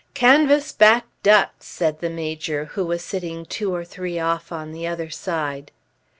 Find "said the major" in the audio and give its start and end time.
1.67-2.65